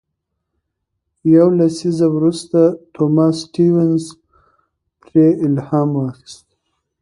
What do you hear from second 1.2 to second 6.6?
یو لسیزه وروسته توماس سټيونز پرې الهام واخیست.